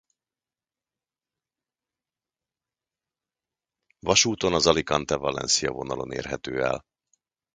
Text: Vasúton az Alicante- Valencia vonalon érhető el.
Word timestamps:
Vasúton 3.99 4.53
az 4.53 4.67
Alicante- 4.67 5.15
Valencia 5.19 5.71
vonalon 5.71 6.11
érhető 6.11 6.63
el. 6.63 6.85